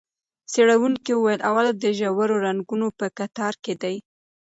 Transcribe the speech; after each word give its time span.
څېړونکو 0.51 1.11
وویل، 1.17 1.41
اولو 1.49 1.71
د 1.83 1.85
ژورو 1.99 2.35
رنګونو 2.47 2.87
په 2.99 3.05
کتار 3.17 3.53
کې 3.63 3.73
دی. 3.81 3.95